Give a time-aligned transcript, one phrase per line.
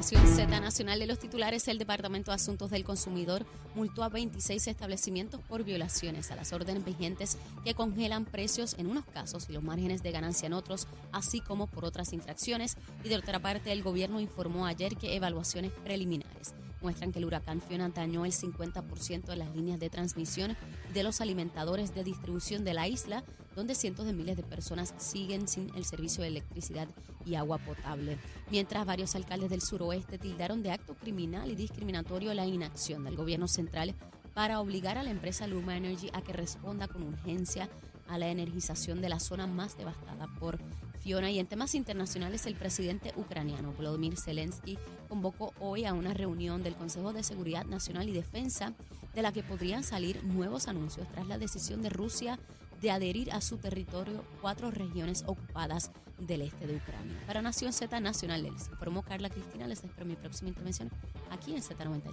[0.00, 1.68] Nación Z Nacional de los titulares.
[1.68, 3.44] El Departamento de Asuntos del Consumidor
[3.74, 9.04] multó a 26 establecimientos por violaciones a las órdenes vigentes que congelan precios en unos
[9.04, 12.78] casos y los márgenes de ganancia en otros, así como por otras infracciones.
[13.04, 17.60] Y de otra parte, el gobierno informó ayer que evaluaciones preliminares muestran que el huracán
[17.60, 20.56] Fiona dañó el 50% de las líneas de transmisión
[20.92, 25.48] de los alimentadores de distribución de la isla, donde cientos de miles de personas siguen
[25.48, 26.88] sin el servicio de electricidad
[27.26, 28.18] y agua potable.
[28.50, 33.48] Mientras varios alcaldes del suroeste tildaron de acto criminal y discriminatorio la inacción del gobierno
[33.48, 33.94] central
[34.34, 37.68] para obligar a la empresa Luma Energy a que responda con urgencia
[38.08, 40.58] a la energización de la zona más devastada por
[41.00, 41.30] Fiona.
[41.30, 46.74] Y en temas internacionales, el presidente ucraniano Volodymyr Zelensky convocó hoy a una reunión del
[46.74, 48.74] Consejo de Seguridad Nacional y Defensa
[49.14, 52.38] de la que podrían salir nuevos anuncios tras la decisión de Rusia
[52.80, 57.18] de adherir a su territorio cuatro regiones ocupadas del este de Ucrania.
[57.26, 59.66] Para Nación Z Nacional, les informó Carla Cristina.
[59.66, 60.90] Les espero mi próxima intervención
[61.30, 62.12] aquí en Z93.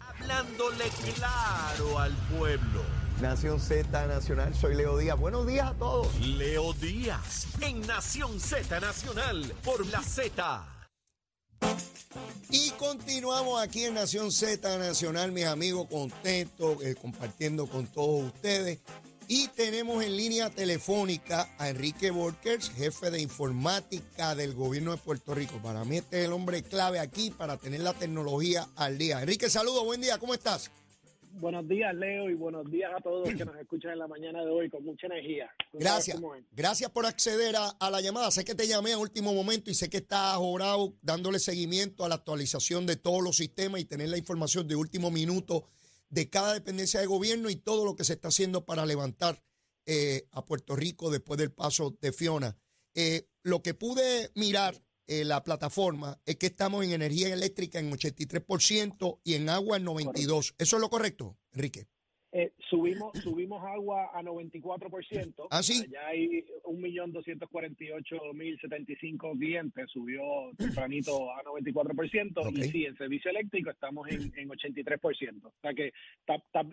[0.00, 2.82] Hablándole claro al pueblo.
[3.22, 5.16] Nación Z Nacional, soy Leo Díaz.
[5.16, 6.12] Buenos días a todos.
[6.18, 10.66] Leo Díaz en Nación Z Nacional por la Z.
[12.50, 18.80] Y continuamos aquí en Nación Z Nacional, mis amigos, contentos, eh, compartiendo con todos ustedes.
[19.28, 25.32] Y tenemos en línea telefónica a Enrique Borkers, jefe de informática del gobierno de Puerto
[25.32, 25.60] Rico.
[25.62, 29.22] Para mí este es el hombre clave aquí para tener la tecnología al día.
[29.22, 30.72] Enrique, saludos, buen día, ¿cómo estás?
[31.34, 34.50] Buenos días, Leo, y buenos días a todos que nos escuchan en la mañana de
[34.50, 35.50] hoy con mucha energía.
[35.72, 36.20] Gracias.
[36.52, 38.30] Gracias por acceder a, a la llamada.
[38.30, 42.08] Sé que te llamé a último momento y sé que estás ahorrado dándole seguimiento a
[42.08, 45.68] la actualización de todos los sistemas y tener la información de último minuto
[46.10, 49.42] de cada dependencia de gobierno y todo lo que se está haciendo para levantar
[49.86, 52.56] eh, a Puerto Rico después del paso de Fiona.
[52.94, 57.90] Eh, lo que pude mirar en la plataforma es que estamos en energía eléctrica en
[57.90, 60.54] 83% y en agua en 92%.
[60.58, 61.88] ¿Eso es lo correcto, Enrique?
[62.34, 65.48] Eh, subimos subimos agua a 94%.
[65.50, 65.84] ¿Ah, sí?
[65.92, 70.22] Ya hay 1.248.075 clientes, subió
[70.56, 72.38] tempranito a 94%.
[72.38, 72.56] Ok.
[72.56, 75.44] Y sí, en servicio eléctrico estamos en, en 83%.
[75.44, 75.92] O sea que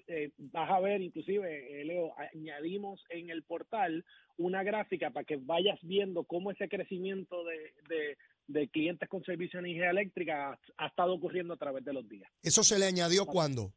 [0.08, 4.06] eh, vas a ver, inclusive, eh, Leo, añadimos en el portal
[4.38, 8.18] una gráfica para que vayas viendo cómo ese crecimiento de, de,
[8.48, 12.08] de clientes con servicio de energía eléctrica ha, ha estado ocurriendo a través de los
[12.08, 12.32] días.
[12.42, 13.74] ¿Eso se le añadió cuando?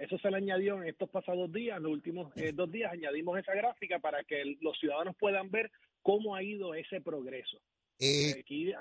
[0.00, 3.38] Eso se le añadió en estos pasados días, en los últimos eh, dos días, añadimos
[3.38, 5.70] esa gráfica para que el- los ciudadanos puedan ver
[6.02, 7.58] cómo ha ido ese progreso.
[7.98, 8.72] Eh, Aquí,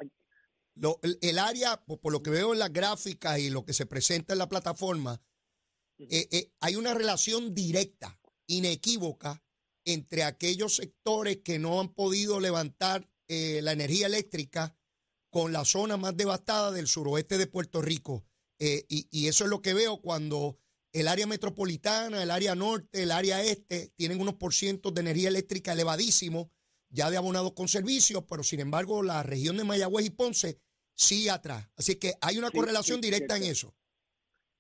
[0.75, 3.73] Lo- el, el área, por, por lo que veo en las gráficas y lo que
[3.73, 5.21] se presenta en la plataforma,
[5.97, 9.43] eh, eh, hay una relación directa, inequívoca,
[9.83, 14.73] entre aquellos sectores que no han podido levantar eh, la energía eléctrica
[15.29, 18.23] con la zona más devastada del suroeste de Puerto Rico.
[18.59, 20.57] Eh, y, y eso es lo que veo cuando
[20.91, 25.73] el área metropolitana, el área norte, el área este tienen unos porcientos de energía eléctrica
[25.73, 26.47] elevadísimos,
[26.89, 30.59] ya de abonados con servicios, pero sin embargo la región de Mayagüez y Ponce
[30.95, 31.67] sí atrás.
[31.75, 33.75] Así que hay una Sí, correlación sí, directa en eso.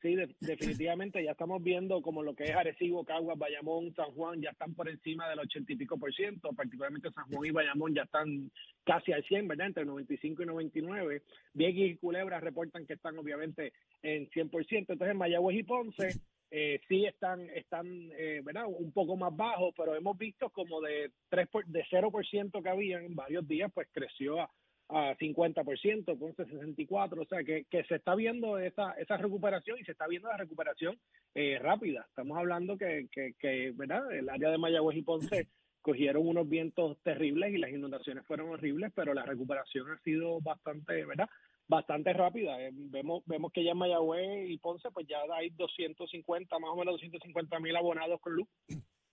[0.01, 4.41] Sí, de- definitivamente ya estamos viendo como lo que es Arecibo, Caguas, Bayamón, San Juan,
[4.41, 7.93] ya están por encima del ochenta y pico por ciento, particularmente San Juan y Bayamón
[7.93, 8.51] ya están
[8.83, 9.67] casi al 100, ¿verdad?
[9.67, 11.21] Entre 95 y 99.
[11.53, 14.93] Vieques y Culebra reportan que están obviamente en 100%.
[14.93, 16.19] Entonces Mayagüez y Ponce
[16.51, 17.85] eh, sí están, están
[18.17, 18.65] eh, ¿verdad?
[18.67, 23.05] Un poco más bajos, pero hemos visto como de, 3 por- de 0% que habían
[23.05, 24.49] en varios días, pues creció a,
[24.89, 29.83] a 50%, Ponce 64%, o sea que, que se está viendo esa, esa recuperación y
[29.83, 30.99] se está viendo la recuperación
[31.35, 32.05] eh, rápida.
[32.09, 34.11] Estamos hablando que, que, que, ¿verdad?
[34.11, 35.47] El área de Mayagüez y Ponce
[35.81, 41.05] cogieron unos vientos terribles y las inundaciones fueron horribles, pero la recuperación ha sido bastante,
[41.05, 41.29] ¿verdad?
[41.67, 42.59] Bastante rápida.
[42.59, 46.75] Eh, vemos vemos que ya en Mayagüez y Ponce pues ya hay 250, más o
[46.75, 48.47] menos 250 mil abonados con luz.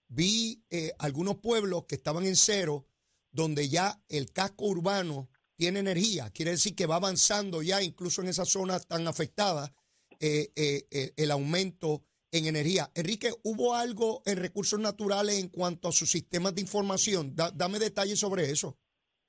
[0.09, 2.87] Vi eh, algunos pueblos que estaban en cero,
[3.31, 6.31] donde ya el casco urbano tiene energía.
[6.31, 9.73] Quiere decir que va avanzando ya, incluso en esas zonas tan afectadas,
[10.21, 12.91] eh, eh, eh, el aumento en energía.
[12.95, 17.35] Enrique, ¿hubo algo en recursos naturales en cuanto a sus sistemas de información?
[17.35, 18.79] Da- dame detalles sobre eso.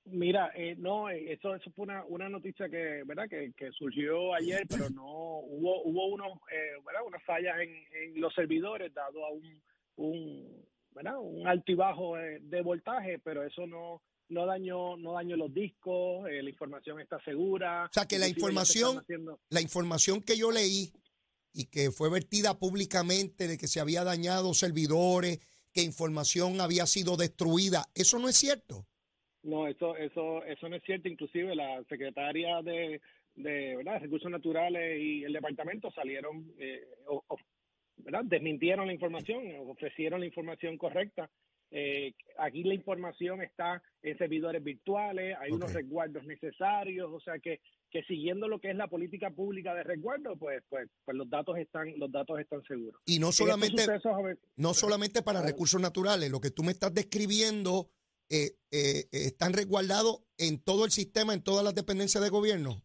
[0.06, 3.27] Mira, no, eso, eso fue una, una noticia que, ¿verdad?
[3.29, 6.39] Que, que surgió ayer, pero no hubo hubo unos,
[6.85, 7.01] ¿verdad?
[7.06, 9.62] Unas fallas en, los servidores dado a un,
[9.97, 11.19] un, ¿verdad?
[11.19, 16.27] Un alto y bajo de voltaje, pero eso no no dañó, no dañó los discos,
[16.29, 17.85] eh, la información está segura.
[17.85, 19.03] O sea que la información,
[19.50, 20.91] la información que yo leí
[21.53, 25.39] y que fue vertida públicamente de que se había dañado servidores,
[25.74, 28.85] que información había sido destruida, ¿eso no es cierto?
[29.44, 31.07] No, eso, eso, eso no es cierto.
[31.07, 33.00] Inclusive la secretaria de,
[33.35, 34.01] de ¿verdad?
[34.01, 36.85] recursos naturales y el departamento salieron, eh,
[37.97, 38.21] ¿verdad?
[38.25, 41.29] desmintieron la información, ofrecieron la información correcta
[41.72, 47.60] eh, aquí la información está en servidores virtuales, hay unos resguardos necesarios, o sea que,
[47.92, 51.58] que siguiendo lo que es la política pública de resguardo, pues, pues, pues los datos
[51.58, 53.02] están, los datos están seguros.
[53.06, 53.86] Y no solamente,
[54.56, 57.90] no solamente para recursos naturales, lo que tú me estás describiendo
[58.30, 62.84] eh, eh, están resguardados en todo el sistema, en todas las dependencias de gobierno.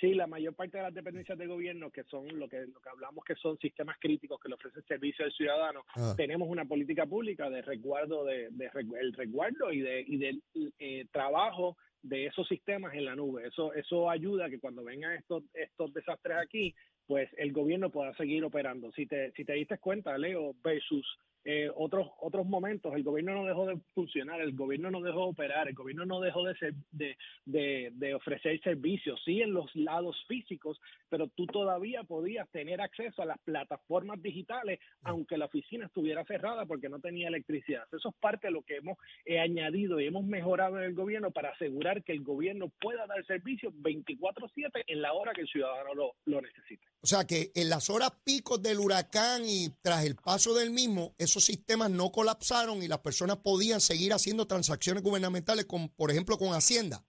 [0.00, 2.88] Sí, la mayor parte de las dependencias de gobierno, que son lo que, lo que
[2.88, 6.14] hablamos que son sistemas críticos que le ofrecen servicio al ciudadano, ah.
[6.16, 10.38] tenemos una política pública de resguardo, de, de, el resguardo y de, y de
[10.78, 13.48] eh, trabajo de esos sistemas en la nube.
[13.48, 16.74] Eso, eso ayuda a que cuando vengan estos, estos desastres aquí,
[17.06, 18.92] pues el gobierno pueda seguir operando.
[18.92, 21.06] Si te, si te diste cuenta, Leo, versus
[21.50, 25.30] eh, otros otros momentos el gobierno no dejó de funcionar, el gobierno no dejó de
[25.30, 27.16] operar, el gobierno no dejó de, ser, de,
[27.46, 30.78] de, de, ofrecer servicios, sí en los lados físicos,
[31.08, 36.66] pero tú todavía podías tener acceso a las plataformas digitales aunque la oficina estuviera cerrada
[36.66, 37.84] porque no tenía electricidad.
[37.92, 41.30] Eso es parte de lo que hemos eh, añadido y hemos mejorado en el gobierno
[41.30, 45.94] para asegurar que el gobierno pueda dar servicio 24/7 en la hora que el ciudadano
[45.94, 46.86] lo, lo necesite.
[47.00, 51.14] O sea que en las horas picos del huracán y tras el paso del mismo,
[51.38, 56.36] esos sistemas no colapsaron y las personas podían seguir haciendo transacciones gubernamentales, con, por ejemplo,
[56.36, 57.04] con Hacienda.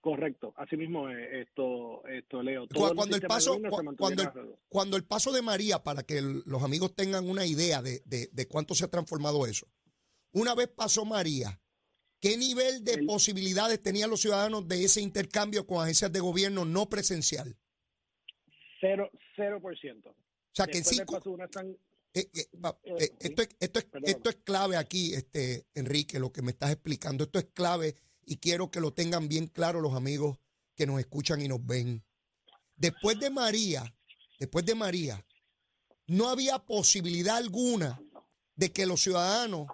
[0.00, 2.66] Correcto, así mismo esto, esto Leo.
[2.68, 3.58] cuando, el paso,
[3.96, 4.32] cuando,
[4.68, 8.74] cuando el paso de María, para que los amigos tengan una idea de, de, cuánto
[8.74, 9.66] se ha transformado eso.
[10.32, 11.58] Una vez pasó María,
[12.20, 16.86] ¿qué nivel de posibilidades tenían los ciudadanos de ese intercambio con agencias de gobierno no
[16.90, 17.56] presencial?
[18.78, 20.10] Cero, cero por ciento.
[20.10, 21.00] O sea, que sí.
[22.16, 22.48] Eh, eh,
[22.84, 26.70] eh, esto, es, esto, es, esto es clave aquí, este Enrique, lo que me estás
[26.70, 27.24] explicando.
[27.24, 30.38] Esto es clave y quiero que lo tengan bien claro los amigos
[30.76, 32.04] que nos escuchan y nos ven.
[32.76, 33.94] Después de María,
[34.38, 35.26] después de María,
[36.06, 38.00] no había posibilidad alguna
[38.54, 39.66] de que los ciudadanos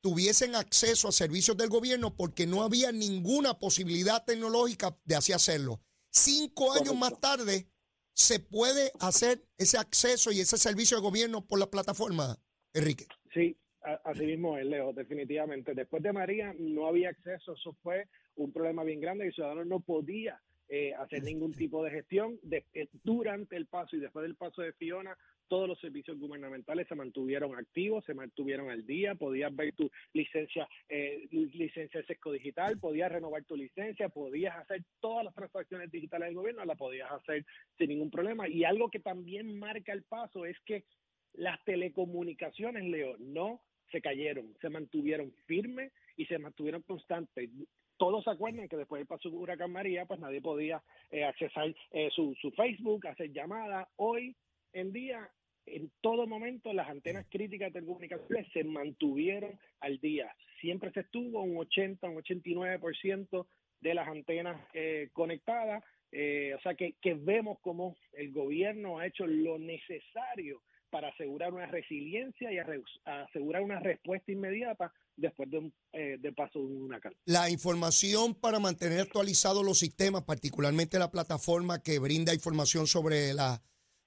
[0.00, 5.80] tuviesen acceso a servicios del gobierno porque no había ninguna posibilidad tecnológica de así hacerlo.
[6.10, 7.68] Cinco años más tarde,
[8.14, 12.36] ¿Se puede hacer ese acceso y ese servicio de gobierno por la plataforma,
[12.74, 13.06] Enrique?
[13.32, 13.56] Sí,
[14.04, 15.74] así mismo es, Leo, definitivamente.
[15.74, 19.64] Después de María no había acceso, eso fue un problema bien grande y el ciudadano
[19.64, 22.38] no podía eh, hacer ningún tipo de gestión.
[22.50, 25.16] Eh, durante el paso y después del paso de Fiona,
[25.50, 30.68] todos los servicios gubernamentales se mantuvieron activos, se mantuvieron al día, podías ver tu licencia,
[30.88, 36.36] eh, licencia sesco digital, podías renovar tu licencia, podías hacer todas las transacciones digitales del
[36.36, 37.44] gobierno, las podías hacer
[37.76, 38.48] sin ningún problema.
[38.48, 40.84] Y algo que también marca el paso es que
[41.32, 43.60] las telecomunicaciones, Leo, no
[43.90, 47.50] se cayeron, se mantuvieron firmes y se mantuvieron constantes
[47.96, 51.74] todos se acuerdan que después del paso de Huracán María, pues nadie podía eh, accesar
[51.90, 53.86] eh, su, su, Facebook, hacer llamadas.
[53.96, 54.34] Hoy
[54.72, 55.30] en día
[55.76, 60.34] en todo momento las antenas críticas de telecomunicaciones se mantuvieron al día.
[60.60, 63.46] Siempre se estuvo un 80, un 89%
[63.80, 65.82] de las antenas eh, conectadas.
[66.12, 71.52] Eh, o sea que, que vemos como el gobierno ha hecho lo necesario para asegurar
[71.52, 72.58] una resiliencia y
[73.04, 77.14] asegurar una respuesta inmediata después de un eh, de paso de un huracán.
[77.24, 83.62] La información para mantener actualizados los sistemas, particularmente la plataforma que brinda información sobre la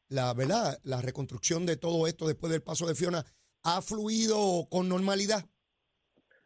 [0.10, 3.24] la verdad, la reconstrucción de todo esto después del paso de Fiona,
[3.64, 5.46] ¿ha fluido con normalidad?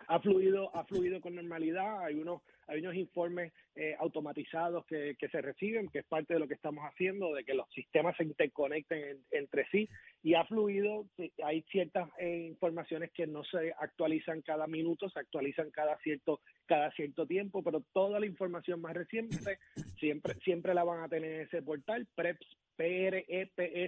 [0.10, 2.06] Ha fluido, ha fluido con normalidad.
[2.06, 6.40] Hay unos, hay unos informes eh, automatizados que, que, se reciben, que es parte de
[6.40, 9.90] lo que estamos haciendo, de que los sistemas se interconecten entre sí
[10.24, 11.08] y ha fluido.
[11.44, 16.90] Hay ciertas eh, informaciones que no se actualizan cada minuto, se actualizan cada cierto, cada
[16.92, 19.60] cierto tiempo, pero toda la información más reciente
[20.00, 23.82] siempre, siempre la van a tener en ese portal, preps preps.ps.gov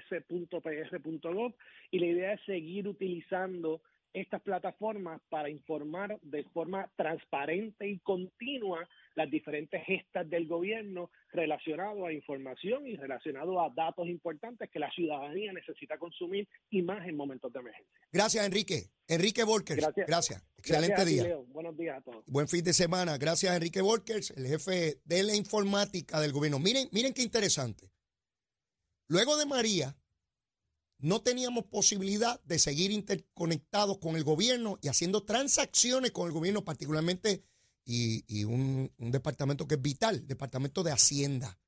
[1.92, 3.82] y la idea es seguir utilizando
[4.14, 12.06] estas plataformas para informar de forma transparente y continua las diferentes gestas del gobierno relacionado
[12.06, 17.18] a información y relacionado a datos importantes que la ciudadanía necesita consumir y más en
[17.18, 18.00] momentos de emergencia.
[18.12, 18.86] Gracias, Enrique.
[19.08, 19.88] Enrique Volkers.
[20.08, 20.44] Gracias.
[20.58, 21.38] Excelente día.
[21.48, 22.24] Buenos días a todos.
[22.28, 23.18] Buen fin de semana.
[23.18, 26.60] Gracias, Enrique Volkers, el jefe de la informática del gobierno.
[26.60, 27.90] Miren, miren qué interesante.
[29.10, 29.98] Luego de María,
[31.00, 36.64] no teníamos posibilidad de seguir interconectados con el gobierno y haciendo transacciones con el gobierno,
[36.64, 37.44] particularmente
[37.86, 41.60] y, un, un, departamento que es vital, departamento de Hacienda.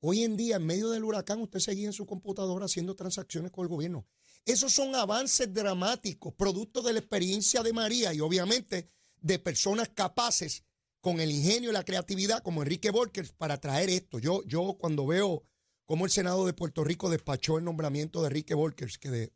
[0.00, 3.62] Hoy en día, en medio del huracán, usted seguía en su computadora haciendo transacciones con
[3.62, 4.08] el gobierno.
[4.44, 10.64] Esos son avances dramáticos, producto de la experiencia de María y obviamente de personas capaces
[11.00, 14.18] con el ingenio y la creatividad como Enrique Volker para traer esto.
[14.18, 15.44] Yo, yo cuando veo
[15.88, 19.32] cómo el Senado de Puerto Rico despachó el nombramiento de Enrique Volkers, que,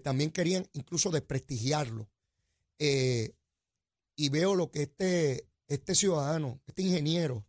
[0.00, 2.10] también querían incluso desprestigiarlo,
[2.80, 3.36] eh,
[4.16, 7.46] y veo lo que este, este ciudadano, este ingeniero,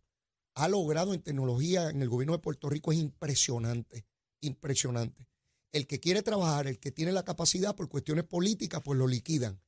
[0.54, 4.06] ha logrado en tecnología en el gobierno de Puerto Rico es impresionante,
[4.40, 5.26] impresionante.
[5.72, 9.60] El que quiere trabajar, el que tiene la capacidad por cuestiones políticas, pues lo liquidan.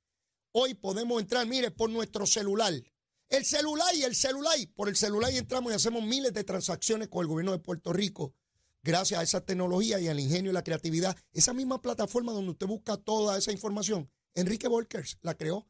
[0.53, 2.73] Hoy podemos entrar, mire, por nuestro celular.
[3.29, 4.57] El celular y el celular.
[4.75, 8.35] Por el celular entramos y hacemos miles de transacciones con el gobierno de Puerto Rico
[8.83, 11.17] gracias a esa tecnología y al ingenio y la creatividad.
[11.33, 15.69] Esa misma plataforma donde usted busca toda esa información, Enrique Volkers la creó.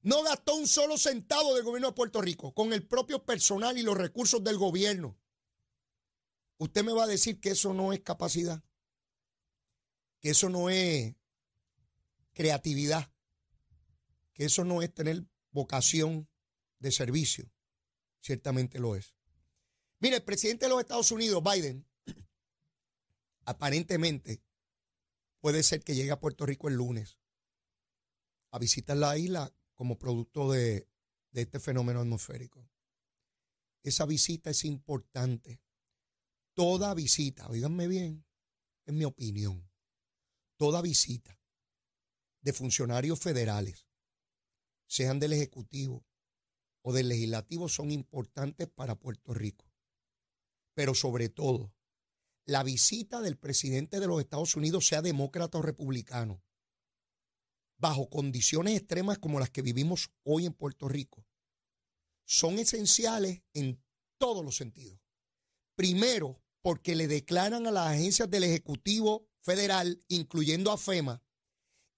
[0.00, 3.82] No gastó un solo centavo del gobierno de Puerto Rico con el propio personal y
[3.82, 5.18] los recursos del gobierno.
[6.58, 8.62] Usted me va a decir que eso no es capacidad,
[10.20, 11.14] que eso no es
[12.32, 13.14] creatividad
[14.34, 16.28] que eso no es tener vocación
[16.84, 17.50] de servicio.
[18.20, 19.16] Ciertamente lo es.
[19.98, 21.86] Mire, el presidente de los Estados Unidos, Biden,
[23.46, 24.42] aparentemente
[25.40, 27.18] puede ser que llegue a Puerto Rico el lunes
[28.50, 30.86] a visitar la isla como producto de,
[31.32, 32.70] de este fenómeno atmosférico.
[33.82, 35.60] Esa visita es importante.
[36.52, 38.24] Toda visita, oíganme bien,
[38.84, 39.68] es mi opinión,
[40.56, 41.40] toda visita
[42.42, 43.88] de funcionarios federales
[44.86, 46.06] sean del Ejecutivo
[46.86, 49.64] o del Legislativo, son importantes para Puerto Rico.
[50.74, 51.74] Pero sobre todo,
[52.44, 56.42] la visita del presidente de los Estados Unidos, sea demócrata o republicano,
[57.78, 61.26] bajo condiciones extremas como las que vivimos hoy en Puerto Rico,
[62.26, 63.82] son esenciales en
[64.18, 65.00] todos los sentidos.
[65.76, 71.22] Primero, porque le declaran a las agencias del Ejecutivo Federal, incluyendo a FEMA,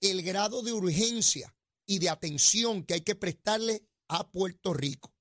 [0.00, 5.14] el grado de urgencia y de atención que hay que prestarle a Puerto Rico.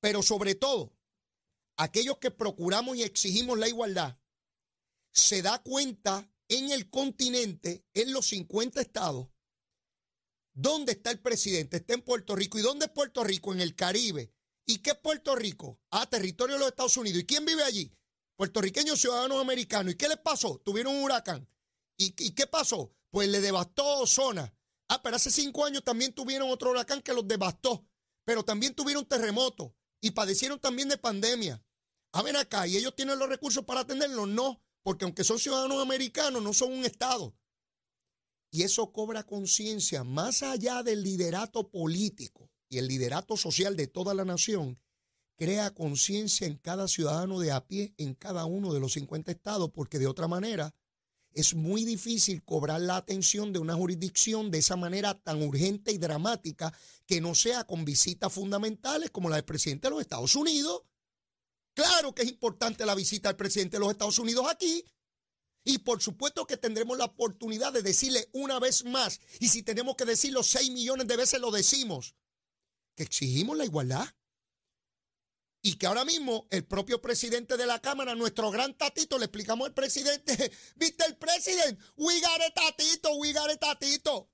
[0.00, 0.92] Pero sobre todo,
[1.76, 4.18] aquellos que procuramos y exigimos la igualdad,
[5.12, 9.28] se da cuenta en el continente, en los 50 estados,
[10.52, 11.78] dónde está el presidente.
[11.78, 12.58] Está en Puerto Rico.
[12.58, 13.52] ¿Y dónde es Puerto Rico?
[13.52, 14.32] En el Caribe.
[14.66, 15.80] ¿Y qué es Puerto Rico?
[15.90, 17.20] Ah, territorio de los Estados Unidos.
[17.20, 17.92] ¿Y quién vive allí?
[18.36, 19.94] Puertorriqueños ciudadanos americanos.
[19.94, 20.58] ¿Y qué les pasó?
[20.58, 21.48] Tuvieron un huracán.
[21.96, 22.92] ¿Y, y qué pasó?
[23.10, 24.55] Pues le devastó zona
[24.88, 27.86] Ah, pero hace cinco años también tuvieron otro huracán que los devastó,
[28.24, 31.62] pero también tuvieron terremotos y padecieron también de pandemia.
[32.12, 34.28] A ah, ver acá, ¿y ellos tienen los recursos para atenderlos?
[34.28, 37.36] No, porque aunque son ciudadanos americanos, no son un Estado.
[38.50, 44.14] Y eso cobra conciencia más allá del liderato político y el liderato social de toda
[44.14, 44.80] la nación,
[45.36, 49.70] crea conciencia en cada ciudadano de a pie en cada uno de los 50 estados,
[49.72, 50.74] porque de otra manera
[51.36, 55.98] es muy difícil cobrar la atención de una jurisdicción de esa manera tan urgente y
[55.98, 56.72] dramática
[57.04, 60.82] que no sea con visitas fundamentales como la del presidente de los Estados Unidos.
[61.74, 64.82] Claro que es importante la visita del presidente de los Estados Unidos aquí.
[65.62, 69.94] Y por supuesto que tendremos la oportunidad de decirle una vez más, y si tenemos
[69.94, 72.14] que decirlo seis millones de veces, lo decimos,
[72.94, 74.08] que exigimos la igualdad
[75.66, 79.66] y que ahora mismo el propio presidente de la Cámara, nuestro gran tatito, le explicamos
[79.66, 81.82] al presidente, ¿viste el presidente?
[81.96, 82.20] We
[82.54, 84.30] tatito, we tatito.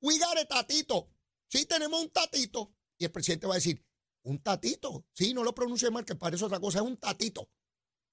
[0.00, 1.10] We tatito.
[1.48, 2.72] Sí, tenemos un tatito.
[2.96, 3.84] Y el presidente va a decir,
[4.22, 5.04] ¿un tatito?
[5.14, 7.50] Sí, no lo pronuncie mal, que parece otra cosa, es un tatito.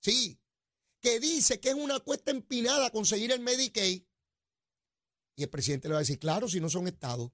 [0.02, 0.42] Sí,
[1.00, 4.02] que dice que es una cuesta empinada conseguir el Medicaid.
[5.36, 7.30] Y el presidente le va a decir, claro, si no son estados.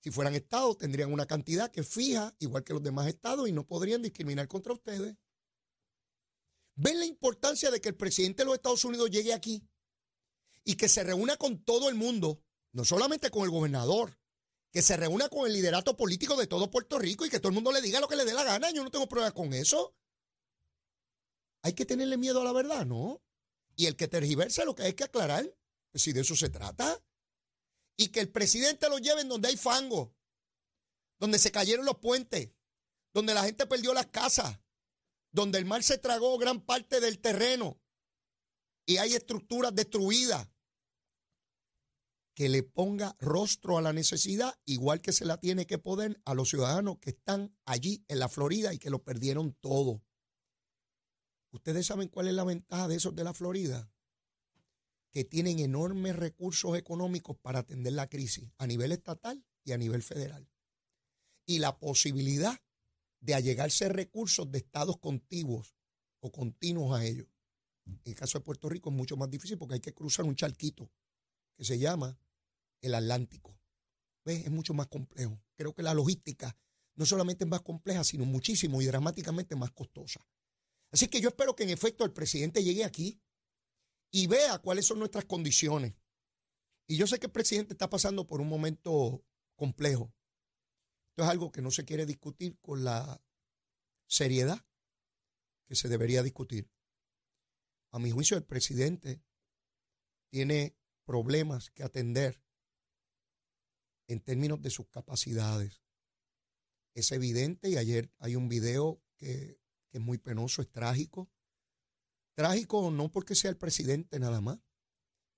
[0.00, 3.66] Si fueran estados, tendrían una cantidad que fija, igual que los demás estados, y no
[3.66, 5.16] podrían discriminar contra ustedes.
[6.76, 9.68] ¿Ven la importancia de que el presidente de los Estados Unidos llegue aquí
[10.62, 12.40] y que se reúna con todo el mundo,
[12.72, 14.16] no solamente con el gobernador,
[14.70, 17.54] que se reúna con el liderato político de todo Puerto Rico y que todo el
[17.54, 18.70] mundo le diga lo que le dé la gana?
[18.70, 19.96] Yo no tengo problema con eso.
[21.62, 23.20] Hay que tenerle miedo a la verdad, ¿no?
[23.74, 25.52] Y el que tergiverse lo que hay que aclarar,
[25.90, 27.02] pues si de eso se trata
[27.98, 30.16] y que el presidente lo lleve en donde hay fango,
[31.18, 32.50] donde se cayeron los puentes,
[33.12, 34.60] donde la gente perdió las casas,
[35.32, 37.82] donde el mar se tragó gran parte del terreno
[38.86, 40.48] y hay estructuras destruidas.
[42.34, 46.34] Que le ponga rostro a la necesidad, igual que se la tiene que poder a
[46.34, 50.04] los ciudadanos que están allí en la Florida y que lo perdieron todo.
[51.50, 53.90] ¿Ustedes saben cuál es la ventaja de esos de la Florida?
[55.10, 60.02] Que tienen enormes recursos económicos para atender la crisis a nivel estatal y a nivel
[60.02, 60.48] federal.
[61.46, 62.60] y la posibilidad
[63.20, 65.74] de allegarse recursos de estados contiguos
[66.20, 67.26] o continuos a ellos.
[67.86, 70.36] En el caso de Puerto Rico es mucho más difícil porque hay que cruzar un
[70.36, 70.90] charquito
[71.56, 72.18] que se llama
[72.82, 73.58] el Atlántico.
[74.26, 74.44] ¿Ves?
[74.44, 75.40] Es mucho más complejo.
[75.56, 76.54] Creo que la logística
[76.96, 80.26] no solamente es más compleja, sino muchísimo y dramáticamente más costosa.
[80.90, 83.22] Así que yo espero que en efecto el presidente llegue aquí
[84.10, 85.94] y vea cuáles son nuestras condiciones.
[86.86, 89.24] Y yo sé que el presidente está pasando por un momento
[89.56, 90.14] complejo.
[91.10, 93.22] Esto es algo que no se quiere discutir con la
[94.06, 94.64] seriedad
[95.66, 96.70] que se debería discutir.
[97.90, 99.22] A mi juicio, el presidente
[100.30, 102.42] tiene problemas que atender
[104.08, 105.82] en términos de sus capacidades.
[106.94, 109.60] Es evidente y ayer hay un video que,
[109.90, 111.30] es muy penoso, es trágico.
[112.38, 114.60] Trágico no porque sea el presidente nada más,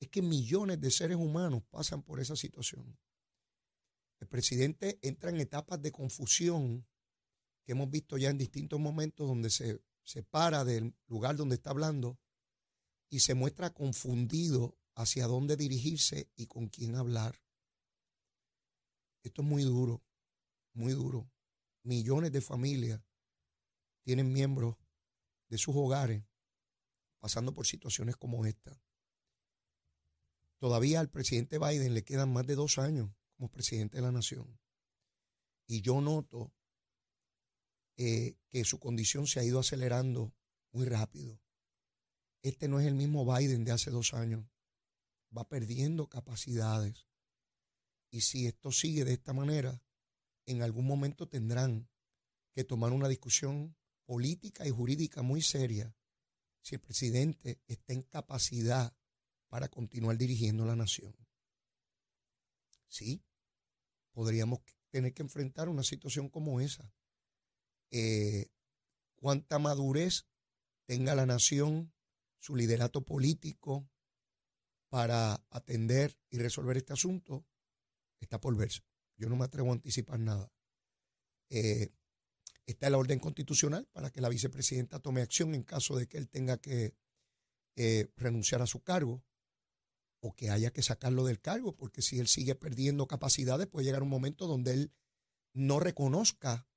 [0.01, 2.99] es que millones de seres humanos pasan por esa situación.
[4.21, 6.87] El presidente entra en etapas de confusión
[7.65, 12.21] que hemos visto ya en distintos momentos donde se separa del lugar donde está hablando
[13.09, 17.41] y se muestra confundido hacia dónde dirigirse y con quién hablar.
[19.23, 20.05] Esto es muy duro,
[20.75, 21.33] muy duro.
[21.83, 23.01] Millones de familias
[24.03, 24.77] tienen miembros
[25.49, 26.25] de sus hogares
[27.21, 28.83] pasando por situaciones como esta.
[30.59, 34.59] Todavía al presidente Biden le quedan más de dos años como presidente de la nación.
[35.67, 36.53] Y yo noto
[37.97, 40.35] eh, que su condición se ha ido acelerando
[40.73, 41.41] muy rápido.
[42.43, 44.45] Este no es el mismo Biden de hace dos años.
[45.37, 47.07] Va perdiendo capacidades.
[48.11, 49.83] Y si esto sigue de esta manera,
[50.47, 51.89] en algún momento tendrán
[52.55, 55.95] que tomar una discusión política y jurídica muy seria
[56.63, 58.95] si el presidente está en capacidad
[59.49, 61.15] para continuar dirigiendo la nación.
[62.89, 63.25] Sí,
[64.13, 66.93] podríamos tener que enfrentar una situación como esa.
[67.91, 68.51] Eh,
[69.17, 70.27] cuánta madurez
[70.87, 71.93] tenga la nación,
[72.39, 73.89] su liderato político
[74.89, 77.47] para atender y resolver este asunto,
[78.19, 78.83] está por verse.
[79.17, 80.53] Yo no me atrevo a anticipar nada.
[81.49, 81.93] Eh,
[82.71, 86.29] está la orden constitucional para que la vicepresidenta tome acción en caso de que él
[86.29, 86.95] tenga que
[87.77, 89.23] eh, renunciar a su cargo
[90.21, 94.03] o que haya que sacarlo del cargo, porque si él sigue perdiendo capacidades, puede llegar
[94.03, 94.93] un momento donde él
[95.55, 96.69] no reconozca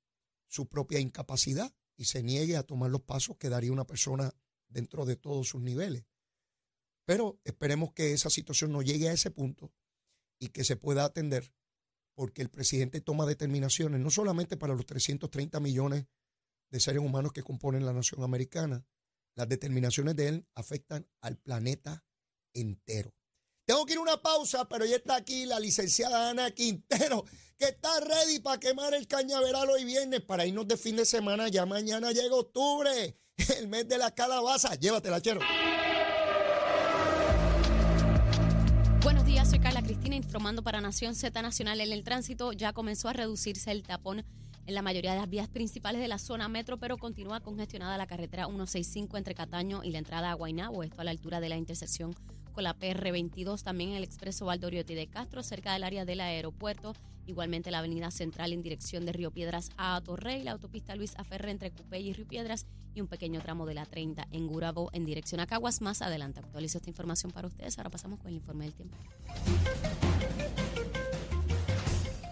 [0.48, 4.34] su propia incapacidad y se niegue a tomar los pasos que daría una persona
[4.68, 6.04] dentro de todos sus niveles.
[7.04, 9.72] Pero esperemos que esa situación no llegue a ese punto
[10.38, 11.52] y que se pueda atender
[12.14, 16.06] porque el presidente toma determinaciones no solamente para los 330 millones
[16.70, 18.86] de seres humanos que componen la nación americana,
[19.34, 22.04] las determinaciones de él afectan al planeta
[22.52, 23.14] entero.
[23.66, 27.24] Tengo que ir a una pausa, pero ya está aquí la licenciada Ana Quintero,
[27.56, 31.48] que está ready para quemar el cañaveral hoy viernes para irnos de fin de semana.
[31.48, 33.16] Ya mañana llega octubre,
[33.58, 34.74] el mes de la calabaza.
[34.74, 35.40] Llévatela, chero.
[40.34, 41.80] Informando para Nación Z Nacional.
[41.80, 44.24] En el tránsito ya comenzó a reducirse el tapón
[44.66, 48.08] en la mayoría de las vías principales de la zona metro, pero continúa congestionada la
[48.08, 51.56] carretera 165 entre Cataño y la entrada a Guaynabo, esto a la altura de la
[51.56, 52.16] intersección
[52.52, 56.94] con la PR22, también el expreso Valdoriotti de Castro, cerca del área del aeropuerto.
[57.26, 61.52] Igualmente la avenida central en dirección de Río Piedras a Torrey, la autopista Luis Aferre
[61.52, 65.04] entre Cupey y Río Piedras y un pequeño tramo de la 30 en Gurabo en
[65.04, 65.80] dirección a Caguas.
[65.80, 67.78] Más adelante actualizo esta información para ustedes.
[67.78, 68.96] Ahora pasamos con el informe del tiempo.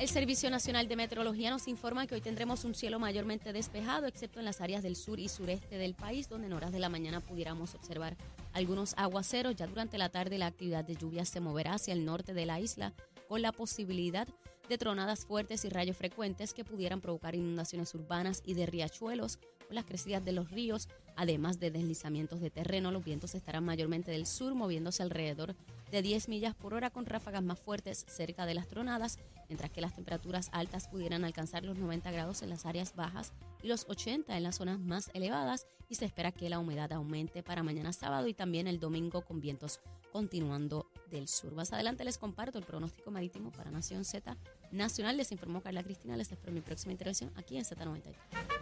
[0.03, 4.41] El Servicio Nacional de Meteorología nos informa que hoy tendremos un cielo mayormente despejado, excepto
[4.41, 7.21] en las áreas del sur y sureste del país, donde en horas de la mañana
[7.21, 8.17] pudiéramos observar
[8.53, 9.55] algunos aguaceros.
[9.55, 12.59] Ya durante la tarde la actividad de lluvia se moverá hacia el norte de la
[12.59, 12.95] isla,
[13.29, 14.27] con la posibilidad
[14.69, 19.37] de tronadas fuertes y rayos frecuentes que pudieran provocar inundaciones urbanas y de riachuelos
[19.69, 22.91] con las crecidas de los ríos, además de deslizamientos de terreno.
[22.91, 25.55] Los vientos estarán mayormente del sur, moviéndose alrededor
[25.91, 29.81] de 10 millas por hora con ráfagas más fuertes cerca de las tronadas, mientras que
[29.81, 34.37] las temperaturas altas pudieran alcanzar los 90 grados en las áreas bajas y los 80
[34.37, 38.27] en las zonas más elevadas y se espera que la humedad aumente para mañana sábado
[38.27, 41.53] y también el domingo con vientos continuando del sur.
[41.53, 44.37] Más adelante les comparto el pronóstico marítimo para Nación Z
[44.71, 45.17] Nacional.
[45.17, 46.17] Les informó Carla Cristina.
[46.17, 48.62] Les espero mi próxima intervención aquí en Z93.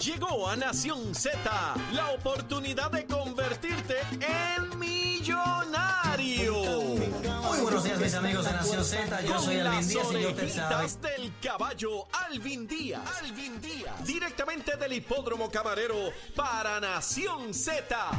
[0.00, 1.38] Llegó a Nación Z
[1.92, 6.54] la oportunidad de convertirte en millonario.
[7.42, 9.20] Muy buenos días, mis amigos de Nación Z.
[9.20, 13.02] Yo soy Alvin Díaz y yo te del caballo Alvin Díaz.
[13.22, 14.06] Alvin Díaz.
[14.06, 18.10] Directamente del hipódromo camarero para Nación Z.